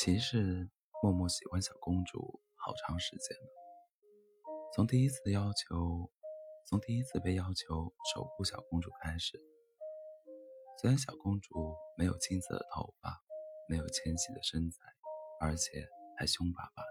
[0.00, 0.70] 骑士
[1.02, 3.50] 默默喜欢小公主好长时间了，
[4.72, 6.08] 从第一次要求，
[6.68, 9.42] 从第一次被要求守护小公主开始。
[10.80, 13.20] 虽然小公主没有金色的头发，
[13.68, 14.78] 没有纤细的身材，
[15.40, 16.88] 而且还凶巴巴的，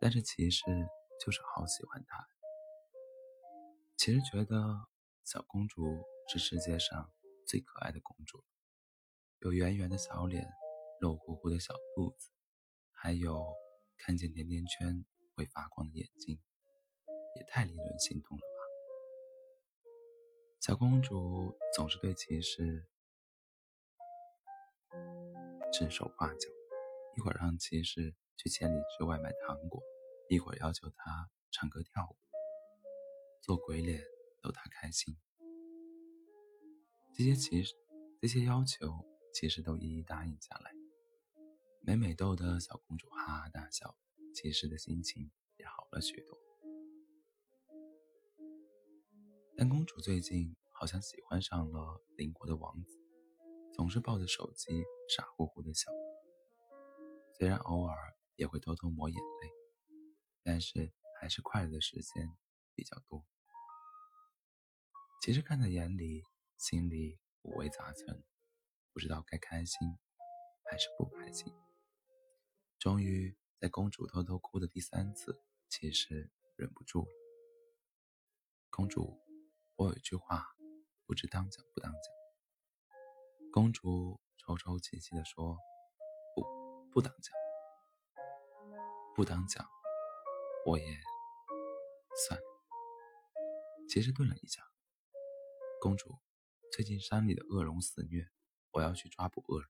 [0.00, 0.64] 但是骑士
[1.20, 2.26] 就是好喜欢她。
[3.98, 4.56] 骑士觉得
[5.26, 5.84] 小公主
[6.32, 7.12] 是世界上
[7.46, 8.42] 最可爱的公主，
[9.40, 10.50] 有圆圆的小脸。
[11.00, 12.30] 肉乎乎的小肚子，
[12.92, 13.46] 还有
[13.96, 16.40] 看见甜甜圈会发光的眼睛，
[17.36, 18.58] 也太令人心动了吧！
[20.60, 22.86] 小公主总是对骑士
[25.72, 26.48] 指手画脚，
[27.16, 29.80] 一会儿让骑士去千里之外买糖果，
[30.28, 32.16] 一会儿要求他唱歌跳舞，
[33.40, 34.02] 做鬼脸
[34.42, 35.16] 逗他开心。
[37.14, 37.74] 这些骑士
[38.20, 40.77] 这些要求，骑士都一一答应下来。
[41.88, 43.96] 美美逗得小公主哈哈大笑，
[44.34, 46.38] 其实的心情也好了许多。
[49.56, 53.00] 但公主最近好像喜欢上了邻国的王子，
[53.72, 55.90] 总是抱着手机傻乎乎的笑。
[57.32, 57.96] 虽然偶尔
[58.36, 59.50] 也会偷偷抹眼泪，
[60.42, 62.36] 但是还是快乐的时间
[62.74, 63.24] 比较多。
[65.22, 66.22] 其实看在眼里，
[66.58, 68.22] 心里五味杂陈，
[68.92, 69.96] 不知道该开心
[70.70, 71.50] 还是不开心。
[72.88, 77.08] 终于在公主偷偷哭的第三次，骑士忍不住了。
[78.70, 79.20] 公主，
[79.76, 80.56] 我有一句话，
[81.04, 82.00] 不知当讲不当讲。
[83.52, 85.58] 公主抽抽泣泣地说
[86.34, 87.34] ：“不，不当讲，
[89.14, 89.68] 不当讲，
[90.64, 90.86] 我也
[92.26, 92.46] 算了。”
[93.86, 94.62] 骑士顿了一下。
[95.78, 96.18] 公主，
[96.72, 98.30] 最近山里的恶龙肆虐，
[98.70, 99.68] 我要去抓捕恶龙，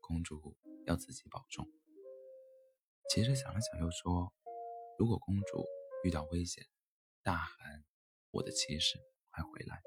[0.00, 1.68] 公主要自己保重。
[3.08, 4.32] 骑士想了想，又说
[4.98, 5.64] ：“如果公主
[6.02, 6.66] 遇到危险，
[7.22, 7.84] 大喊
[8.32, 8.98] ‘我的骑士，
[9.30, 9.80] 快回来’，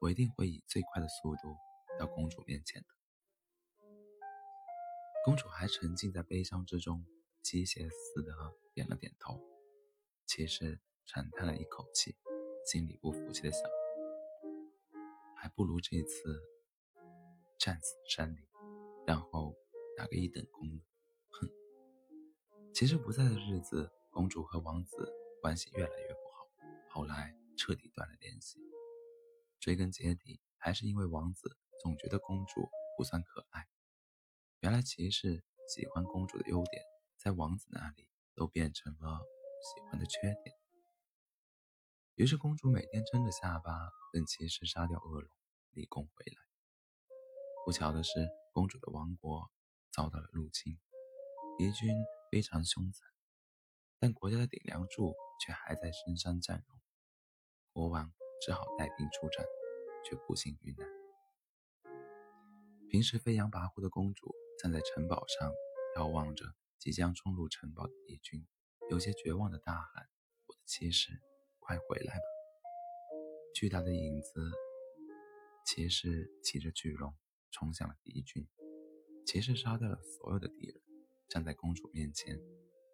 [0.00, 1.56] 我一定会以最快的速度
[1.98, 2.88] 到公主面前的。”
[5.24, 7.04] 公主还沉浸在悲伤之中，
[7.42, 8.32] 机械似的
[8.74, 9.40] 点了点头。
[10.26, 12.16] 骑士长叹了一口气，
[12.64, 13.62] 心里不服气的想
[15.36, 16.40] ：“还不如这一次
[17.58, 18.46] 战死山林，
[19.06, 19.56] 然后
[19.96, 20.82] 打个一等功呢。”
[22.74, 26.48] 骑士不在的日子，公主和王子关系越来越不好，
[26.90, 28.58] 后来彻底断了联系。
[29.60, 32.68] 追根结底，还是因为王子总觉得公主
[32.98, 33.68] 不算可爱。
[34.58, 36.82] 原来骑士喜欢公主的优点，
[37.16, 39.20] 在王子那里都变成了
[39.62, 40.56] 喜欢的缺点。
[42.16, 43.70] 于是公主每天撑着下巴
[44.12, 45.30] 等骑士杀掉恶龙，
[45.70, 46.42] 立功回来。
[47.64, 49.48] 不巧的是，公主的王国
[49.92, 50.76] 遭到了入侵，
[51.56, 51.94] 敌军。
[52.34, 53.08] 非常凶残，
[54.00, 56.76] 但国家的顶梁柱却还在深山战荣。
[57.72, 58.12] 国王
[58.44, 59.46] 只好带兵出战，
[60.04, 60.88] 却不幸遇难。
[62.88, 65.48] 平时飞扬跋扈的公主站在城堡上，
[65.94, 66.44] 遥望着
[66.76, 68.44] 即将冲入城堡的敌军，
[68.90, 70.08] 有些绝望地大喊
[70.48, 71.22] ：“我的骑士，
[71.60, 72.24] 快回来吧！”
[73.54, 74.50] 巨大的影子，
[75.64, 77.14] 骑士骑着巨龙
[77.52, 78.44] 冲向了敌军，
[79.24, 80.82] 骑士杀掉了所有的敌人。
[81.28, 82.40] 站在公主面前，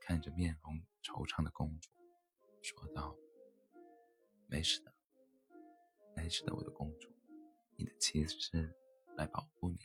[0.00, 1.90] 看着面容惆怅的公主，
[2.62, 3.16] 说道
[4.48, 4.94] ：“没事的，
[6.16, 7.10] 没事的，我的公主，
[7.76, 8.74] 你的骑士
[9.16, 9.78] 来保护你。”